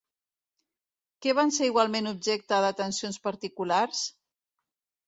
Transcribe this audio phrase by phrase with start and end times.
[1.25, 4.07] Què van ser igualment objecte d'atencions particulars?